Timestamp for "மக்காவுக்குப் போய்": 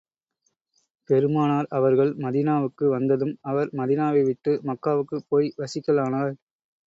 4.63-5.53